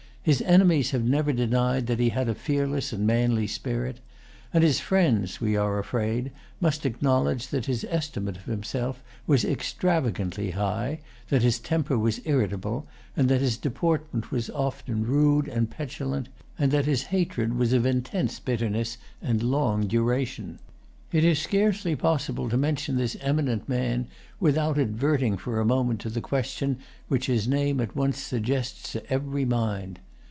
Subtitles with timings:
[0.23, 4.01] His enemies have never denied that he had a fearless and manly spirit;
[4.53, 10.51] and his friends, we are afraid, must acknowledge that his estimate of himself was extravagantly
[10.51, 12.85] high, that his temper was irritable,
[13.15, 16.29] that his deportment was often rude and petulant,
[16.59, 20.59] and that his hatred was of intense bitterness and long duration.
[21.11, 24.05] It is scarcely possible to mention this eminent man
[24.39, 26.77] without adverting for a moment to the question
[27.07, 29.99] which his name at once suggests to every mind.